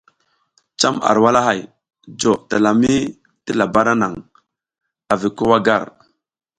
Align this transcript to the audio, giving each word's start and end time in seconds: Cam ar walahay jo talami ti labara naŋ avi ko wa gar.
Cam 0.79 0.95
ar 1.09 1.17
walahay 1.23 1.59
jo 2.19 2.31
talami 2.49 2.93
ti 3.43 3.51
labara 3.59 3.93
naŋ 4.01 4.13
avi 5.13 5.29
ko 5.37 5.43
wa 5.51 5.57
gar. 5.65 5.85